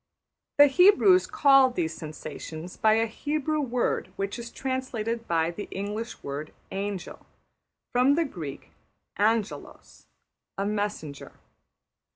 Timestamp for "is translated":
4.39-5.27